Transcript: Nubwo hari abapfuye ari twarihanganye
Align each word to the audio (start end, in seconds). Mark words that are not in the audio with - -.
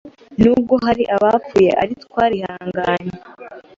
Nubwo 0.41 0.73
hari 0.85 1.03
abapfuye 1.15 1.69
ari 1.81 1.93
twarihanganye 2.03 3.15